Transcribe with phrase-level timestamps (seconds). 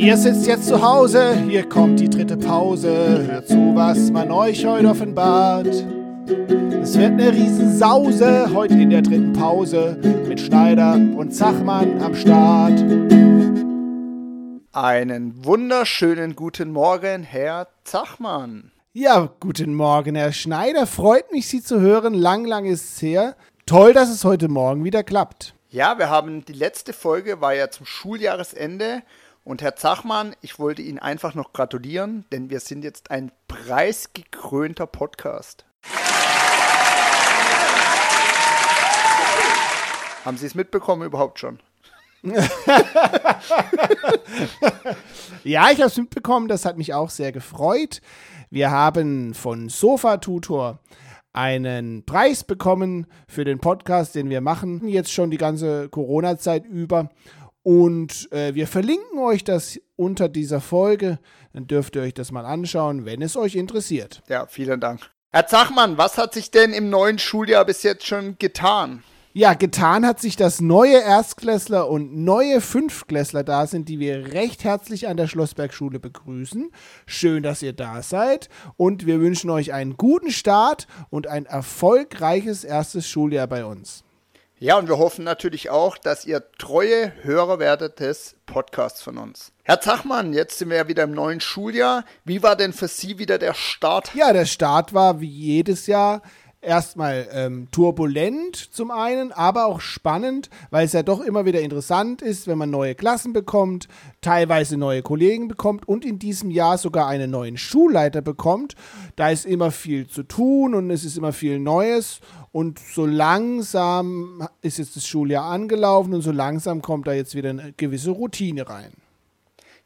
[0.00, 3.26] Ihr sitzt jetzt zu Hause, hier kommt die dritte Pause.
[3.26, 5.66] Hört zu, was man euch heute offenbart.
[5.66, 9.98] Es wird eine Riesensause heute in der dritten Pause
[10.28, 12.78] mit Schneider und Zachmann am Start.
[14.72, 18.70] Einen wunderschönen guten Morgen, Herr Zachmann.
[18.92, 20.86] Ja, guten Morgen, Herr Schneider.
[20.86, 22.14] Freut mich, Sie zu hören.
[22.14, 23.34] Lang, lang ist es her.
[23.66, 25.54] Toll, dass es heute Morgen wieder klappt.
[25.70, 29.02] Ja, wir haben die letzte Folge war ja zum Schuljahresende
[29.48, 34.86] und Herr Zachmann, ich wollte Ihnen einfach noch gratulieren, denn wir sind jetzt ein preisgekrönter
[34.86, 35.64] Podcast.
[40.22, 41.60] Haben Sie es mitbekommen überhaupt schon?
[45.44, 48.02] ja, ich habe es mitbekommen, das hat mich auch sehr gefreut.
[48.50, 50.80] Wir haben von Sofa Tutor
[51.32, 57.08] einen Preis bekommen für den Podcast, den wir machen, jetzt schon die ganze Corona-Zeit über.
[57.68, 61.18] Und äh, wir verlinken euch das unter dieser Folge.
[61.52, 64.22] Dann dürft ihr euch das mal anschauen, wenn es euch interessiert.
[64.26, 65.10] Ja, vielen Dank.
[65.32, 69.02] Herr Zachmann, was hat sich denn im neuen Schuljahr bis jetzt schon getan?
[69.34, 74.64] Ja, getan hat sich, dass neue Erstklässler und neue Fünftklässler da sind, die wir recht
[74.64, 76.70] herzlich an der Schlossbergschule begrüßen.
[77.04, 78.48] Schön, dass ihr da seid
[78.78, 84.04] und wir wünschen euch einen guten Start und ein erfolgreiches erstes Schuljahr bei uns.
[84.60, 89.52] Ja, und wir hoffen natürlich auch, dass ihr treue Hörer werdet des Podcasts von uns.
[89.62, 92.04] Herr Zachmann, jetzt sind wir ja wieder im neuen Schuljahr.
[92.24, 94.16] Wie war denn für Sie wieder der Start?
[94.16, 96.22] Ja, der Start war wie jedes Jahr
[96.60, 102.20] erstmal ähm, turbulent zum einen, aber auch spannend, weil es ja doch immer wieder interessant
[102.20, 103.88] ist, wenn man neue Klassen bekommt,
[104.20, 108.74] teilweise neue Kollegen bekommt und in diesem Jahr sogar einen neuen Schulleiter bekommt.
[109.16, 112.20] Da ist immer viel zu tun und es ist immer viel Neues
[112.50, 117.50] und so langsam ist jetzt das Schuljahr angelaufen und so langsam kommt da jetzt wieder
[117.50, 118.92] eine gewisse Routine rein.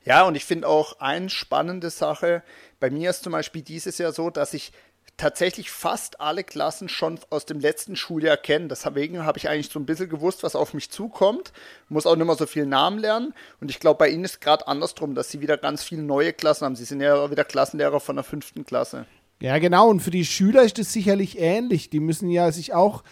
[0.04, 2.42] Ja, und ich finde auch eine spannende Sache,
[2.80, 4.72] bei mir ist zum Beispiel dieses Jahr so, dass ich
[5.22, 8.66] tatsächlich fast alle Klassen schon aus dem letzten Schuljahr kenne.
[8.66, 11.52] Deswegen habe ich eigentlich so ein bisschen gewusst, was auf mich zukommt.
[11.88, 13.32] Muss auch nicht mehr so viel Namen lernen.
[13.60, 16.64] Und ich glaube, bei Ihnen ist gerade andersrum, dass Sie wieder ganz viele neue Klassen
[16.64, 16.74] haben.
[16.74, 19.06] Sie sind ja wieder Klassenlehrer von der fünften Klasse.
[19.40, 19.88] Ja, genau.
[19.88, 21.88] Und für die Schüler ist es sicherlich ähnlich.
[21.88, 23.04] Die müssen ja sich auch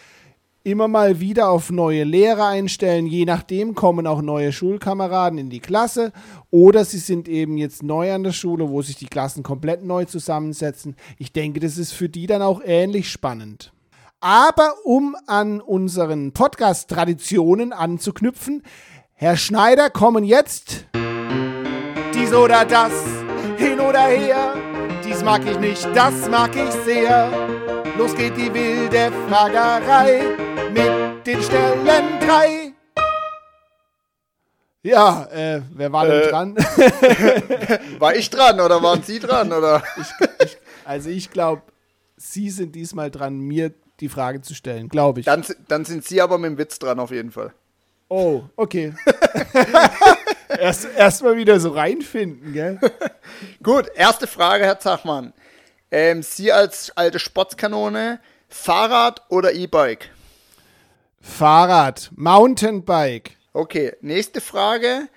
[0.63, 3.07] immer mal wieder auf neue Lehrer einstellen.
[3.07, 6.13] Je nachdem kommen auch neue Schulkameraden in die Klasse
[6.51, 10.05] oder sie sind eben jetzt neu an der Schule, wo sich die Klassen komplett neu
[10.05, 10.97] zusammensetzen.
[11.19, 13.73] Ich denke, das ist für die dann auch ähnlich spannend.
[14.21, 18.63] Aber um an unseren Podcast-Traditionen anzuknüpfen,
[19.15, 20.87] Herr Schneider, kommen jetzt
[22.15, 22.93] dies oder das,
[23.57, 24.55] hin oder her.
[25.07, 27.31] Dies mag ich nicht, das mag ich sehr.
[27.97, 30.40] Los geht die wilde Fragerei
[30.73, 32.73] mit den Stellen drei.
[34.83, 36.57] Ja, äh, wer war denn äh, dran?
[37.99, 39.53] war ich dran oder waren Sie dran?
[39.53, 39.83] Oder?
[40.01, 41.63] Ich, ich, also ich glaube,
[42.17, 45.27] Sie sind diesmal dran, mir die Frage zu stellen, glaube ich.
[45.27, 47.53] Dann, dann sind Sie aber mit dem Witz dran auf jeden Fall.
[48.09, 48.95] Oh, okay.
[50.59, 52.81] erst, erst mal wieder so reinfinden, gell?
[53.63, 55.33] Gut, erste Frage, Herr Zachmann.
[55.91, 60.11] Ähm, Sie als alte Sportskanone, Fahrrad oder E-Bike?
[61.21, 63.37] Fahrrad, Mountainbike.
[63.53, 65.09] Okay, nächste Frage.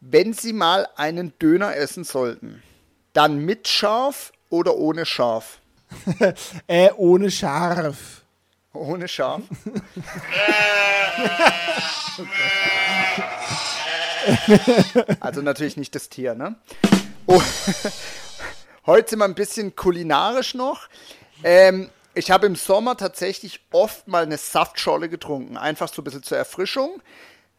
[0.00, 2.62] Wenn Sie mal einen Döner essen sollten,
[3.12, 5.58] dann mit Schaf oder ohne Schaf?
[6.66, 8.22] äh, ohne Scharf.
[8.72, 9.40] Ohne Schaf?
[15.20, 16.56] also natürlich nicht das Tier, ne?
[17.26, 17.40] Oh.
[18.86, 20.88] Heute sind wir ein bisschen kulinarisch noch.
[21.42, 26.22] Ähm, ich habe im Sommer tatsächlich oft mal eine Saftschorle getrunken, einfach so ein bisschen
[26.22, 27.02] zur Erfrischung.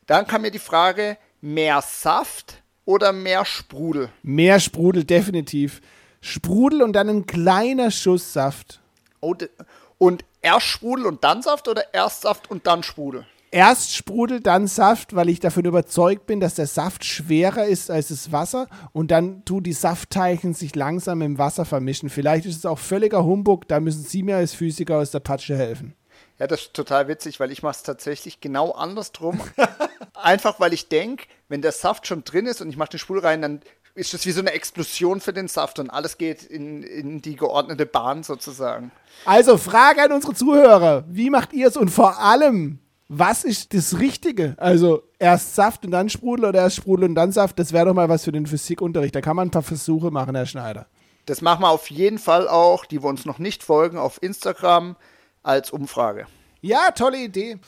[0.07, 4.09] Dann kam mir die Frage, mehr Saft oder mehr Sprudel?
[4.23, 5.81] Mehr Sprudel, definitiv.
[6.22, 8.79] Sprudel und dann ein kleiner Schuss Saft.
[9.19, 13.28] Und erst Sprudel und dann Saft oder erst Saft und dann Sprudel?
[13.50, 18.10] Erst Sprudel, dann Saft, weil ich davon überzeugt bin, dass der Saft schwerer ist als
[18.10, 22.10] das Wasser und dann tun die Saftteilchen sich langsam im Wasser vermischen.
[22.10, 25.56] Vielleicht ist es auch völliger Humbug, da müssen Sie mir als Physiker aus der Patsche
[25.56, 25.95] helfen.
[26.39, 29.39] Ja, das ist total witzig, weil ich mache es tatsächlich genau andersrum.
[30.13, 33.24] Einfach weil ich denke, wenn der Saft schon drin ist und ich mache den Sprudel
[33.24, 33.62] rein, dann
[33.95, 37.36] ist das wie so eine Explosion für den Saft und alles geht in, in die
[37.36, 38.92] geordnete Bahn sozusagen.
[39.25, 44.00] Also Frage an unsere Zuhörer, wie macht ihr es und vor allem, was ist das
[44.00, 44.56] Richtige?
[44.57, 47.57] Also erst Saft und dann Sprudel oder erst Sprudel und dann Saft?
[47.59, 49.15] Das wäre doch mal was für den Physikunterricht.
[49.15, 50.88] Da kann man ein paar Versuche machen, Herr Schneider.
[51.25, 54.95] Das machen wir auf jeden Fall auch, die wir uns noch nicht folgen, auf Instagram
[55.44, 56.27] als Umfrage.
[56.62, 57.59] Ja, tolle Idee.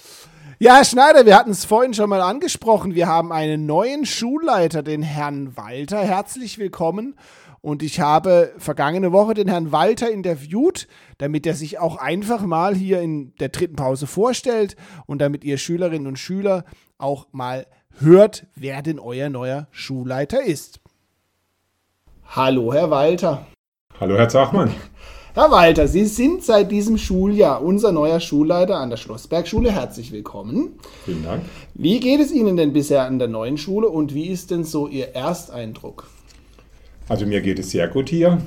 [0.59, 2.95] Ja, Herr Schneider, wir hatten es vorhin schon mal angesprochen.
[2.95, 5.99] Wir haben einen neuen Schulleiter, den Herrn Walter.
[5.99, 7.15] Herzlich willkommen.
[7.61, 12.75] Und ich habe vergangene Woche den Herrn Walter interviewt, damit er sich auch einfach mal
[12.75, 14.75] hier in der dritten Pause vorstellt
[15.05, 16.63] und damit ihr Schülerinnen und Schüler
[16.97, 17.67] auch mal
[17.99, 20.79] hört, wer denn euer neuer Schulleiter ist.
[22.23, 23.47] Hallo, Herr Walter.
[23.99, 24.71] Hallo, Herr Zachmann.
[25.33, 29.71] Herr Walter, Sie sind seit diesem Schuljahr unser neuer Schulleiter an der Schlossbergschule.
[29.71, 30.79] Herzlich willkommen.
[31.05, 31.43] Vielen Dank.
[31.75, 34.87] Wie geht es Ihnen denn bisher an der neuen Schule und wie ist denn so
[34.87, 36.07] Ihr Ersteindruck?
[37.09, 38.37] Also mir geht es sehr gut hier.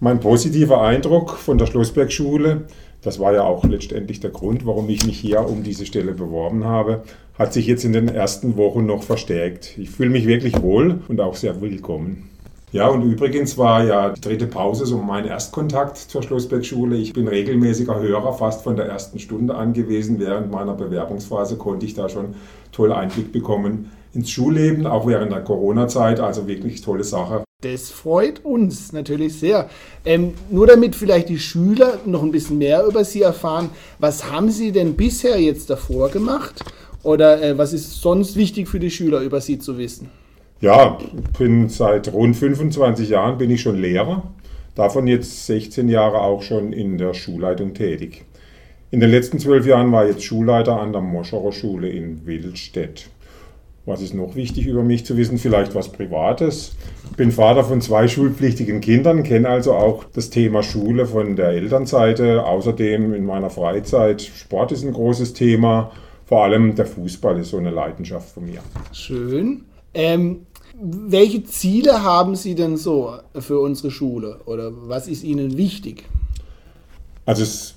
[0.00, 2.64] Mein positiver Eindruck von der Schlossbergschule,
[3.02, 6.64] das war ja auch letztendlich der Grund, warum ich mich hier um diese Stelle beworben
[6.64, 7.02] habe,
[7.38, 9.76] hat sich jetzt in den ersten Wochen noch verstärkt.
[9.78, 12.30] Ich fühle mich wirklich wohl und auch sehr willkommen.
[12.72, 16.96] Ja, und übrigens war ja die dritte Pause so mein Erstkontakt zur Schlossbergschule.
[16.96, 20.18] Ich bin regelmäßiger Hörer, fast von der ersten Stunde an gewesen.
[20.18, 22.34] Während meiner Bewerbungsphase konnte ich da schon
[22.72, 26.20] toll Einblick bekommen ins Schulleben, auch während der Corona-Zeit.
[26.20, 27.45] Also wirklich tolle Sache.
[27.66, 29.68] Das freut uns natürlich sehr.
[30.04, 34.50] Ähm, nur damit vielleicht die Schüler noch ein bisschen mehr über Sie erfahren, was haben
[34.50, 36.62] Sie denn bisher jetzt davor gemacht?
[37.02, 40.10] Oder äh, was ist sonst wichtig für die Schüler über Sie zu wissen?
[40.60, 40.98] Ja,
[41.38, 44.22] bin seit rund 25 Jahren bin ich schon Lehrer,
[44.76, 48.26] davon jetzt 16 Jahre auch schon in der Schulleitung tätig.
[48.92, 53.08] In den letzten zwölf Jahren war ich jetzt Schulleiter an der Moscherer Schule in Wildstedt.
[53.86, 55.38] Was ist noch wichtig über mich zu wissen?
[55.38, 56.72] Vielleicht was Privates.
[57.12, 61.50] Ich bin Vater von zwei schulpflichtigen Kindern, kenne also auch das Thema Schule von der
[61.50, 62.44] Elternseite.
[62.44, 65.92] Außerdem in meiner Freizeit Sport ist ein großes Thema.
[66.24, 68.58] Vor allem der Fußball ist so eine Leidenschaft von mir.
[68.90, 69.62] Schön.
[69.94, 76.04] Ähm, welche Ziele haben Sie denn so für unsere Schule oder was ist Ihnen wichtig?
[77.24, 77.75] Also es,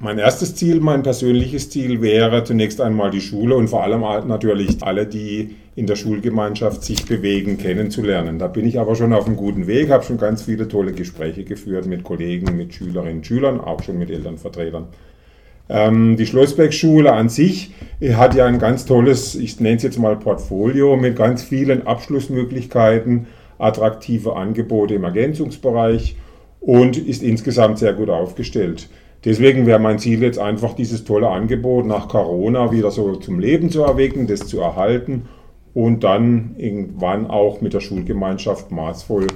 [0.00, 4.82] mein erstes Ziel, mein persönliches Ziel wäre zunächst einmal die Schule und vor allem natürlich
[4.82, 8.38] alle, die in der Schulgemeinschaft sich bewegen, kennenzulernen.
[8.38, 11.44] Da bin ich aber schon auf einem guten Weg, habe schon ganz viele tolle Gespräche
[11.44, 14.88] geführt mit Kollegen, mit Schülerinnen und Schülern, auch schon mit Elternvertretern.
[15.68, 17.74] Ähm, die Schlossbergschule an sich
[18.14, 23.26] hat ja ein ganz tolles, ich nenne es jetzt mal Portfolio mit ganz vielen Abschlussmöglichkeiten,
[23.58, 26.16] attraktive Angebote im Ergänzungsbereich
[26.60, 28.88] und ist insgesamt sehr gut aufgestellt.
[29.24, 33.70] Deswegen wäre mein Ziel jetzt einfach, dieses tolle Angebot nach Corona wieder so zum Leben
[33.70, 35.28] zu erwecken, das zu erhalten
[35.74, 39.26] und dann irgendwann auch mit der Schulgemeinschaft maßvoll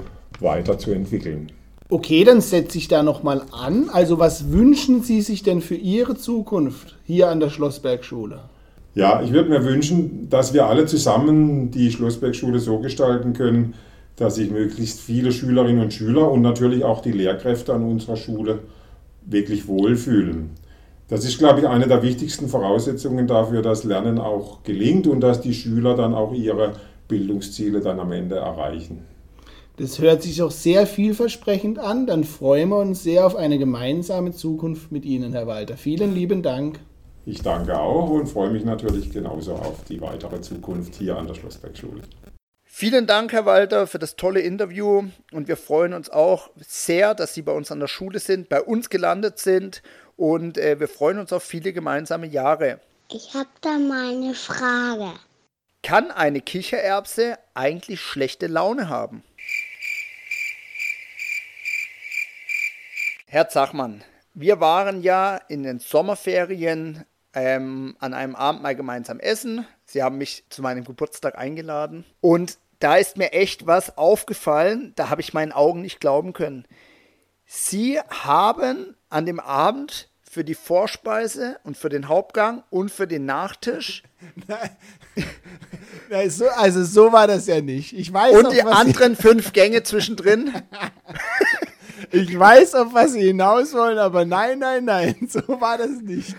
[0.41, 1.53] weiterzuentwickeln.
[1.91, 3.91] Okay, dann setze ich da nochmal an.
[3.93, 8.41] Also was wünschen Sie sich denn für Ihre Zukunft hier an der Schlossbergschule?
[8.95, 13.75] Ja, ich würde mir wünschen, dass wir alle zusammen die Schlossbergschule so gestalten können,
[14.17, 18.61] dass sich möglichst viele Schülerinnen und Schüler und natürlich auch die Lehrkräfte an unserer Schule
[19.27, 20.51] wirklich wohlfühlen.
[21.09, 25.41] Das ist, glaube ich, eine der wichtigsten Voraussetzungen dafür, dass Lernen auch gelingt und dass
[25.41, 26.73] die Schüler dann auch ihre
[27.09, 29.05] Bildungsziele dann am Ende erreichen.
[29.77, 32.07] Das hört sich auch sehr vielversprechend an.
[32.07, 35.77] Dann freuen wir uns sehr auf eine gemeinsame Zukunft mit Ihnen, Herr Walter.
[35.77, 36.79] Vielen lieben Dank.
[37.27, 41.35] Ich danke auch und freue mich natürlich genauso auf die weitere Zukunft hier an der
[41.35, 42.03] Schlossbergschule.
[42.77, 45.05] Vielen Dank, Herr Walter, für das tolle Interview.
[45.31, 48.61] Und wir freuen uns auch sehr, dass Sie bei uns an der Schule sind, bei
[48.61, 49.81] uns gelandet sind.
[50.17, 52.81] Und äh, wir freuen uns auf viele gemeinsame Jahre.
[53.13, 55.13] Ich habe da mal eine Frage.
[55.85, 59.23] Kann eine Kichererbse eigentlich schlechte Laune haben?
[63.27, 64.03] Herr Zachmann,
[64.35, 67.05] wir waren ja in den Sommerferien
[67.35, 69.65] ähm, an einem Abend mal gemeinsam essen.
[69.85, 72.05] Sie haben mich zu meinem Geburtstag eingeladen.
[72.21, 76.67] Und da ist mir echt was aufgefallen, da habe ich meinen Augen nicht glauben können.
[77.47, 83.25] Sie haben an dem Abend für die Vorspeise und für den Hauptgang und für den
[83.25, 84.03] Nachtisch.
[86.11, 86.29] Nein.
[86.29, 87.95] so, also so war das ja nicht.
[87.95, 90.53] Ich weiß und die anderen fünf Gänge zwischendrin.
[92.11, 96.37] Ich weiß, auf was Sie hinaus wollen, aber nein, nein, nein, so war das nicht.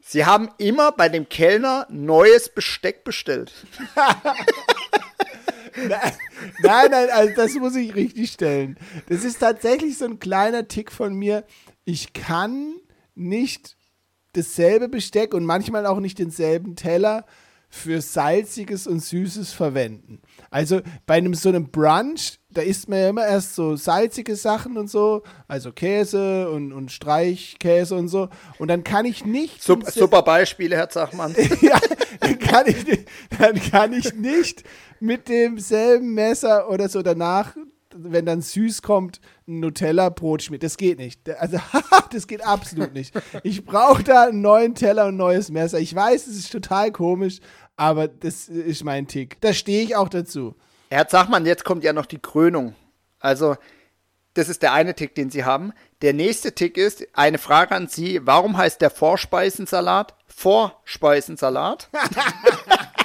[0.00, 3.52] Sie haben immer bei dem Kellner neues Besteck bestellt.
[5.76, 8.78] Nein, nein, also das muss ich richtig stellen.
[9.08, 11.44] Das ist tatsächlich so ein kleiner Tick von mir.
[11.84, 12.74] Ich kann
[13.14, 13.76] nicht
[14.32, 17.24] dasselbe Besteck und manchmal auch nicht denselben Teller
[17.68, 20.20] für salziges und süßes verwenden.
[20.50, 24.76] Also bei einem so einem Brunch, da isst man ja immer erst so salzige Sachen
[24.76, 28.28] und so, also Käse und, und Streichkäse und so.
[28.58, 29.62] Und dann kann ich nicht.
[29.62, 31.34] Super, super Beispiele, Herr Zachmann.
[31.60, 31.78] ja,
[32.20, 32.84] dann kann, ich,
[33.38, 34.64] dann kann ich nicht
[35.00, 37.54] mit demselben Messer oder so danach
[37.96, 40.62] wenn dann süß kommt, ein Nutella-Brot schmiert.
[40.62, 41.28] Das geht nicht.
[41.30, 41.58] Also,
[42.10, 43.14] das geht absolut nicht.
[43.42, 45.78] Ich brauche da einen neuen Teller und ein neues Messer.
[45.78, 47.38] Ich weiß, es ist total komisch,
[47.76, 49.40] aber das ist mein Tick.
[49.40, 50.54] Da stehe ich auch dazu.
[50.94, 52.76] Herr Zachmann, jetzt kommt ja noch die Krönung.
[53.18, 53.56] Also,
[54.34, 55.72] das ist der eine Tick, den Sie haben.
[56.02, 58.24] Der nächste Tick ist eine Frage an Sie.
[58.24, 61.90] Warum heißt der Vorspeisensalat Vorspeisensalat?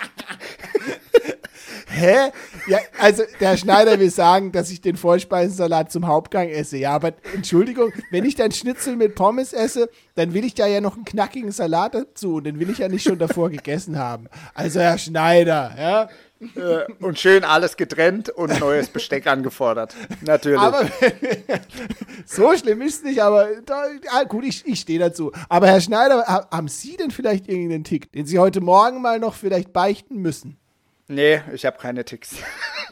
[2.00, 2.32] Hä?
[2.68, 6.78] Ja, also der Schneider will sagen, dass ich den Vollspeisensalat zum Hauptgang esse.
[6.78, 10.80] Ja, aber Entschuldigung, wenn ich dann Schnitzel mit Pommes esse, dann will ich da ja
[10.80, 14.28] noch einen knackigen Salat dazu und den will ich ja nicht schon davor gegessen haben.
[14.54, 16.10] Also Herr Schneider, ja.
[16.56, 19.94] Äh, und schön alles getrennt und neues Besteck angefordert.
[20.22, 20.60] Natürlich.
[20.60, 20.88] Aber
[22.26, 25.34] so schlimm ist es nicht, aber da, ah, gut, ich, ich stehe dazu.
[25.50, 29.34] Aber Herr Schneider, haben Sie denn vielleicht irgendeinen Tick, den Sie heute Morgen mal noch
[29.34, 30.58] vielleicht beichten müssen?
[31.12, 32.36] Nee, ich habe keine Ticks.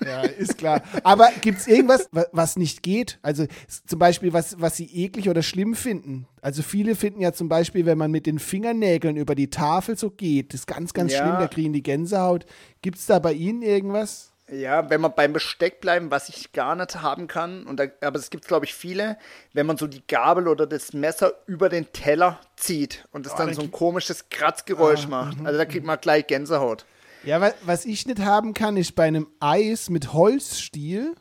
[0.04, 0.82] Ja, ist klar.
[1.04, 3.20] Aber gibt es irgendwas, was nicht geht?
[3.22, 3.46] Also
[3.86, 6.28] zum Beispiel, was, was Sie eklig oder schlimm finden?
[6.42, 10.10] Also viele finden ja zum Beispiel, wenn man mit den Fingernägeln über die Tafel so
[10.10, 11.20] geht, das ist ganz, ganz ja.
[11.20, 12.48] schlimm, da kriegen die Gänsehaut.
[12.82, 14.34] Gibt es da bei Ihnen irgendwas?
[14.50, 18.18] Ja, wenn wir beim Besteck bleiben, was ich gar nicht haben kann, und da, aber
[18.18, 19.18] es gibt, glaube ich, viele,
[19.54, 23.38] wenn man so die Gabel oder das Messer über den Teller zieht und es oh,
[23.38, 25.38] dann so ein komisches Kratzgeräusch ah, macht.
[25.46, 26.86] Also da kriegt man gleich Gänsehaut.
[27.28, 31.14] Ja, was ich nicht haben kann, ist bei einem Eis mit Holzstiel,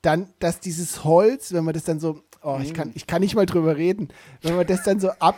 [0.00, 3.34] dann, dass dieses Holz, wenn man das dann so, oh, ich kann, ich kann nicht
[3.34, 4.06] mal drüber reden,
[4.42, 5.34] wenn man das dann so ab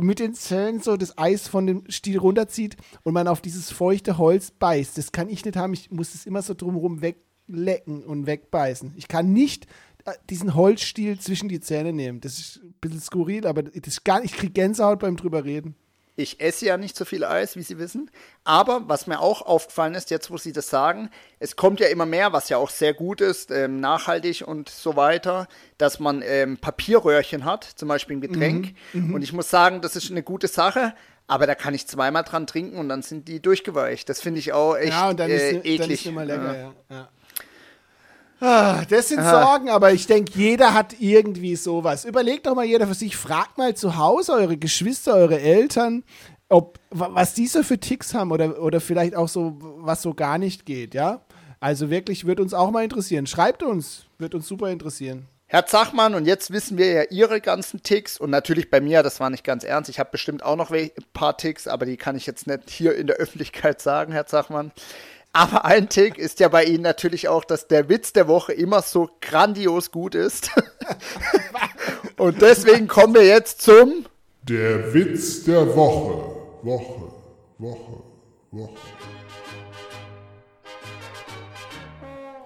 [0.00, 4.16] mit den Zellen so das Eis von dem Stiel runterzieht und man auf dieses feuchte
[4.16, 4.96] Holz beißt.
[4.96, 5.72] Das kann ich nicht haben.
[5.72, 8.94] Ich muss es immer so drumherum weglecken und wegbeißen.
[8.94, 9.66] Ich kann nicht
[10.04, 12.20] äh, diesen Holzstiel zwischen die Zähne nehmen.
[12.20, 15.74] Das ist ein bisschen skurril, aber das ist gar, ich kriege Gänsehaut beim drüber reden.
[16.16, 18.10] Ich esse ja nicht so viel Eis, wie Sie wissen.
[18.44, 22.06] Aber was mir auch aufgefallen ist, jetzt wo Sie das sagen, es kommt ja immer
[22.06, 25.46] mehr, was ja auch sehr gut ist, ähm, nachhaltig und so weiter,
[25.76, 28.74] dass man ähm, Papierröhrchen hat, zum Beispiel ein Getränk.
[28.94, 29.14] Mhm, mhm.
[29.14, 30.94] und ich muss sagen, das ist eine gute Sache.
[31.28, 34.08] Aber da kann ich zweimal dran trinken und dann sind die durchgeweicht.
[34.08, 35.78] Das finde ich auch echt ja, und dann äh, ist, eklig.
[35.78, 36.74] Dann ist immer lecker, ja.
[36.88, 37.08] ja.
[38.40, 39.42] Ah, das sind ah.
[39.42, 42.04] Sorgen, aber ich denke, jeder hat irgendwie sowas.
[42.04, 46.04] Überlegt doch mal jeder für sich, fragt mal zu Hause eure Geschwister, eure Eltern,
[46.48, 50.38] ob was die so für Ticks haben oder, oder vielleicht auch so, was so gar
[50.38, 51.22] nicht geht, ja?
[51.60, 53.26] Also wirklich, wird uns auch mal interessieren.
[53.26, 55.26] Schreibt uns, wird uns super interessieren.
[55.48, 59.20] Herr Zachmann, und jetzt wissen wir ja Ihre ganzen Ticks und natürlich bei mir, das
[59.20, 62.16] war nicht ganz ernst, ich habe bestimmt auch noch ein paar Ticks, aber die kann
[62.16, 64.72] ich jetzt nicht hier in der Öffentlichkeit sagen, Herr Zachmann.
[65.36, 68.80] Aber ein Tick ist ja bei Ihnen natürlich auch, dass der Witz der Woche immer
[68.80, 70.48] so grandios gut ist.
[72.16, 74.06] Und deswegen kommen wir jetzt zum
[74.44, 76.36] Der Witz der Woche.
[76.62, 77.12] Woche,
[77.58, 78.02] Woche,
[78.50, 78.76] Woche.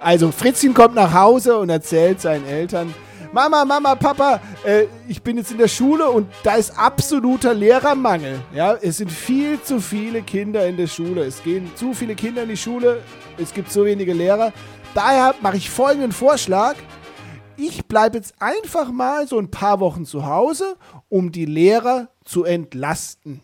[0.00, 2.92] Also Fritzchen kommt nach Hause und erzählt seinen Eltern,
[3.32, 8.40] Mama, Mama, Papa, äh, ich bin jetzt in der Schule und da ist absoluter Lehrermangel.
[8.52, 11.24] Ja, es sind viel zu viele Kinder in der Schule.
[11.24, 13.02] Es gehen zu viele Kinder in die Schule.
[13.38, 14.52] Es gibt so wenige Lehrer.
[14.94, 16.74] Daher mache ich folgenden Vorschlag.
[17.56, 20.76] Ich bleibe jetzt einfach mal so ein paar Wochen zu Hause,
[21.08, 23.42] um die Lehrer zu entlasten.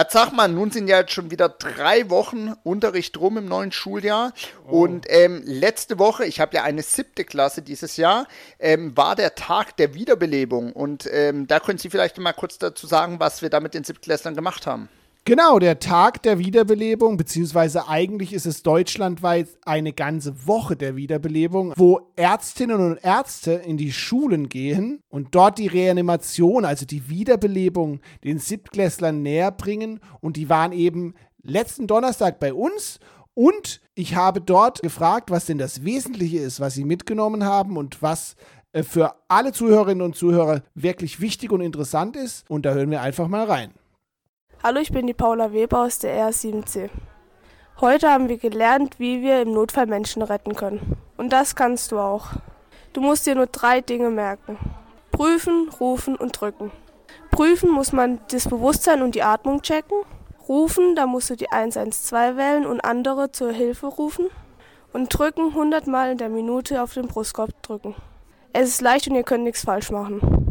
[0.00, 4.32] Herr Zachmann, nun sind ja jetzt schon wieder drei Wochen Unterricht rum im neuen Schuljahr.
[4.66, 4.84] Oh.
[4.84, 8.26] Und ähm, letzte Woche, ich habe ja eine siebte Klasse dieses Jahr,
[8.58, 10.72] ähm, war der Tag der Wiederbelebung.
[10.72, 13.84] Und ähm, da können Sie vielleicht mal kurz dazu sagen, was wir da mit den
[13.84, 14.88] Siebtklässlern gemacht haben.
[15.26, 21.74] Genau, der Tag der Wiederbelebung, beziehungsweise eigentlich ist es deutschlandweit eine ganze Woche der Wiederbelebung,
[21.76, 28.00] wo Ärztinnen und Ärzte in die Schulen gehen und dort die Reanimation, also die Wiederbelebung,
[28.24, 30.00] den Siebtklässlern näher bringen.
[30.20, 32.98] Und die waren eben letzten Donnerstag bei uns
[33.34, 38.02] und ich habe dort gefragt, was denn das Wesentliche ist, was sie mitgenommen haben und
[38.02, 38.36] was
[38.72, 42.48] äh, für alle Zuhörerinnen und Zuhörer wirklich wichtig und interessant ist.
[42.50, 43.72] Und da hören wir einfach mal rein.
[44.62, 46.90] Hallo, ich bin die Paula Weber aus der R7C.
[47.80, 50.98] Heute haben wir gelernt, wie wir im Notfall Menschen retten können.
[51.16, 52.26] Und das kannst du auch.
[52.92, 54.58] Du musst dir nur drei Dinge merken.
[55.12, 56.72] Prüfen, rufen und drücken.
[57.30, 59.96] Prüfen muss man das Bewusstsein und die Atmung checken.
[60.46, 64.26] Rufen, da musst du die 112 wählen und andere zur Hilfe rufen.
[64.92, 67.94] Und drücken 100 Mal in der Minute auf den Brustkorb drücken.
[68.52, 70.49] Es ist leicht und ihr könnt nichts falsch machen.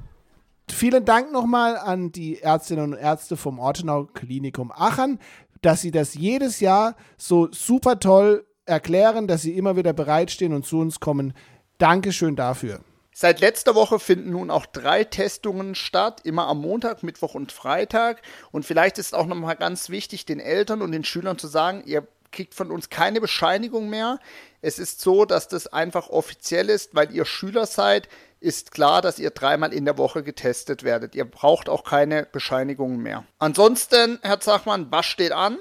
[0.72, 5.20] Vielen Dank nochmal an die Ärztinnen und Ärzte vom Ortenau Klinikum Aachen,
[5.62, 10.66] dass sie das jedes Jahr so super toll erklären, dass sie immer wieder bereitstehen und
[10.66, 11.34] zu uns kommen.
[11.80, 12.82] Dankeschön dafür.
[13.14, 18.22] Seit letzter Woche finden nun auch drei Testungen statt, immer am Montag, Mittwoch und Freitag.
[18.52, 22.08] Und vielleicht ist auch nochmal ganz wichtig, den Eltern und den Schülern zu sagen, ihr
[22.32, 24.20] kriegt von uns keine Bescheinigung mehr.
[24.62, 28.08] Es ist so, dass das einfach offiziell ist, weil ihr Schüler seid,
[28.40, 31.16] ist klar, dass ihr dreimal in der Woche getestet werdet.
[31.16, 33.26] Ihr braucht auch keine Bescheinigungen mehr.
[33.38, 35.58] Ansonsten, Herr Zachmann, was steht an?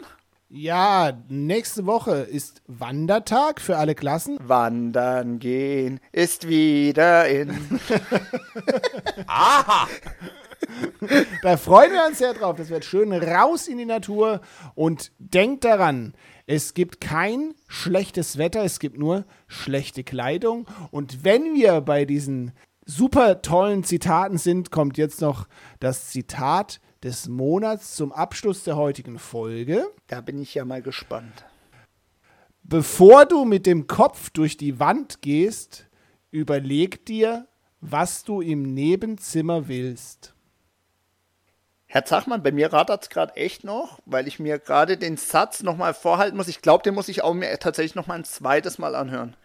[0.50, 4.38] Ja, nächste Woche ist Wandertag für alle Klassen.
[4.40, 7.50] Wandern gehen ist wieder in.
[9.26, 9.86] Aha!
[11.42, 12.56] Da freuen wir uns sehr drauf.
[12.56, 14.40] Das wird schön raus in die Natur.
[14.74, 16.14] Und denkt daran,
[16.46, 20.66] es gibt kein schlechtes Wetter, es gibt nur schlechte Kleidung.
[20.90, 22.52] Und wenn wir bei diesen
[22.88, 25.46] super tollen Zitaten sind, kommt jetzt noch
[25.78, 29.86] das Zitat des Monats zum Abschluss der heutigen Folge.
[30.08, 31.44] Da bin ich ja mal gespannt.
[32.64, 35.86] Bevor du mit dem Kopf durch die Wand gehst,
[36.30, 37.46] überleg dir,
[37.80, 40.34] was du im Nebenzimmer willst.
[41.86, 45.62] Herr Zachmann, bei mir rattert es gerade echt noch, weil ich mir gerade den Satz
[45.62, 46.48] nochmal vorhalten muss.
[46.48, 49.36] Ich glaube, den muss ich auch mir tatsächlich nochmal ein zweites Mal anhören.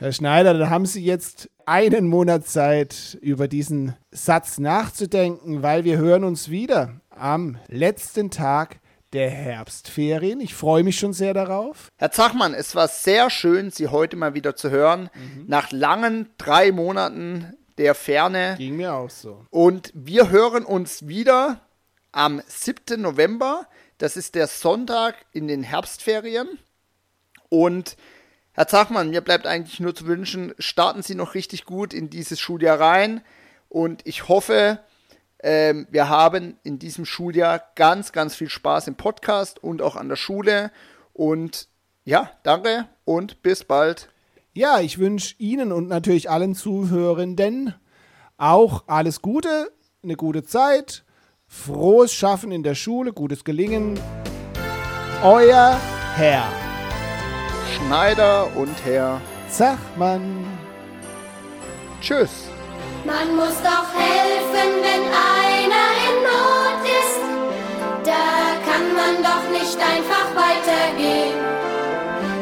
[0.00, 5.98] Herr Schneider, da haben Sie jetzt einen Monat Zeit, über diesen Satz nachzudenken, weil wir
[5.98, 8.78] hören uns wieder am letzten Tag
[9.12, 10.40] der Herbstferien.
[10.40, 11.88] Ich freue mich schon sehr darauf.
[11.96, 15.10] Herr Zachmann, es war sehr schön, Sie heute mal wieder zu hören.
[15.48, 18.54] Nach langen drei Monaten der Ferne.
[18.56, 19.46] Ging mir auch so.
[19.50, 21.62] Und wir hören uns wieder
[22.12, 23.02] am 7.
[23.02, 23.66] November.
[23.98, 26.46] Das ist der Sonntag in den Herbstferien.
[27.48, 27.96] Und
[28.58, 32.40] Herr Zachmann, mir bleibt eigentlich nur zu wünschen, starten Sie noch richtig gut in dieses
[32.40, 33.20] Schuljahr rein.
[33.68, 34.80] Und ich hoffe,
[35.40, 40.08] ähm, wir haben in diesem Schuljahr ganz, ganz viel Spaß im Podcast und auch an
[40.08, 40.72] der Schule.
[41.12, 41.68] Und
[42.04, 44.08] ja, danke und bis bald.
[44.54, 47.74] Ja, ich wünsche Ihnen und natürlich allen Zuhörenden
[48.38, 49.70] auch alles Gute,
[50.02, 51.04] eine gute Zeit,
[51.46, 54.00] frohes Schaffen in der Schule, gutes Gelingen.
[55.22, 55.80] Euer
[56.16, 56.67] Herr
[57.86, 59.20] Schneider und Herr.
[59.48, 60.44] Zachmann.
[62.00, 62.48] Tschüss.
[63.04, 67.20] Man muss doch helfen, wenn einer in Not ist.
[68.04, 71.38] Da kann man doch nicht einfach weitergehen.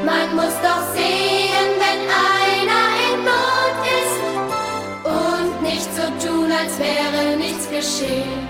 [0.05, 2.01] Man muss doch sehen, wenn
[2.35, 4.21] einer in Not ist.
[5.05, 8.46] Und nicht so tun, als wäre nichts geschehen.